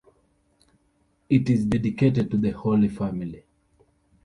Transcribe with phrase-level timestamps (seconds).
[1.29, 3.45] It is dedicated to the Holy Family.